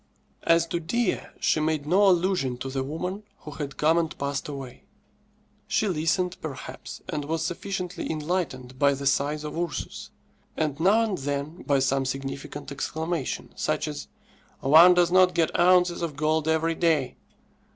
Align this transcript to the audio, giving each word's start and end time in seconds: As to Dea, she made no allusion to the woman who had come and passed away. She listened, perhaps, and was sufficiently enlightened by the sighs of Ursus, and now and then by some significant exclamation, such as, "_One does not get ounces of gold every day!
As 0.41 0.65
to 0.69 0.79
Dea, 0.79 1.19
she 1.39 1.59
made 1.59 1.85
no 1.85 2.07
allusion 2.09 2.57
to 2.57 2.71
the 2.71 2.83
woman 2.83 3.21
who 3.41 3.51
had 3.51 3.77
come 3.77 3.99
and 3.99 4.17
passed 4.17 4.47
away. 4.47 4.83
She 5.67 5.87
listened, 5.87 6.37
perhaps, 6.41 7.03
and 7.07 7.23
was 7.25 7.45
sufficiently 7.45 8.11
enlightened 8.11 8.79
by 8.79 8.95
the 8.95 9.05
sighs 9.05 9.43
of 9.43 9.55
Ursus, 9.55 10.09
and 10.57 10.79
now 10.79 11.03
and 11.03 11.19
then 11.19 11.61
by 11.61 11.77
some 11.77 12.05
significant 12.05 12.71
exclamation, 12.71 13.51
such 13.55 13.87
as, 13.87 14.07
"_One 14.63 14.95
does 14.95 15.11
not 15.11 15.35
get 15.35 15.59
ounces 15.59 16.01
of 16.01 16.15
gold 16.15 16.47
every 16.47 16.73
day! 16.73 17.15